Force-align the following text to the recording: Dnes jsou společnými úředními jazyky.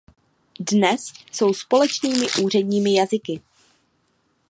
Dnes 0.59 1.13
jsou 1.31 1.53
společnými 1.53 2.25
úředními 2.43 2.95
jazyky. 2.95 3.41